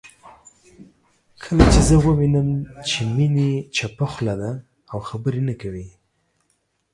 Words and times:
کله 1.43 1.63
چې 1.73 1.81
زه 1.87 1.95
ووينم 2.05 2.49
چې 2.87 2.99
میني 3.15 3.51
چپه 3.75 4.05
خوله 4.13 4.35
ده 4.41 4.51
او 4.91 4.99
خبرې 5.09 5.41
نه 5.47 5.53
کوي 5.61 5.87